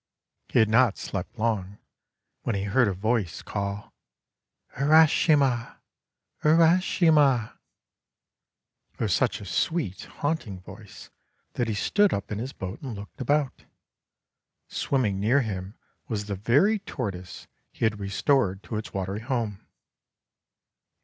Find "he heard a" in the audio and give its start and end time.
2.55-2.91